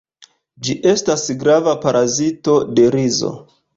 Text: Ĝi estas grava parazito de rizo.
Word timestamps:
Ĝi 0.67 0.75
estas 0.91 1.25
grava 1.43 1.75
parazito 1.85 2.57
de 2.81 2.87
rizo. 2.97 3.31